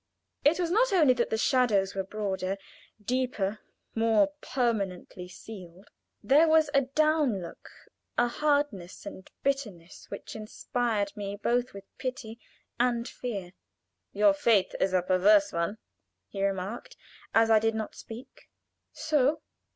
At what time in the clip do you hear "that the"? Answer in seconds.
1.13-1.37